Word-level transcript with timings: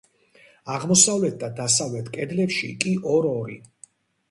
აღმოსავლეთ 0.75 1.35
და 1.43 1.51
დასავლეთ 1.61 2.11
კედლებში 2.17 2.73
კი 2.83 2.97
ორ-ორი. 3.15 3.63